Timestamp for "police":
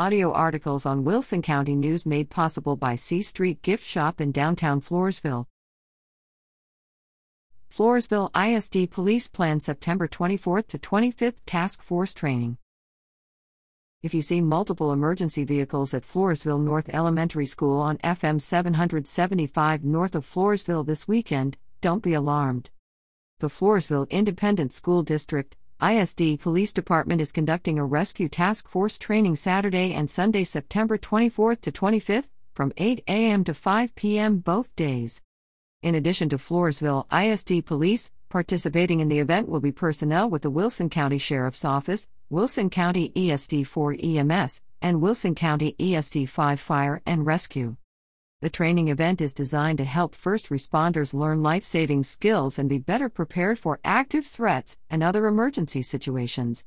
8.90-9.28, 26.40-26.72, 37.64-38.10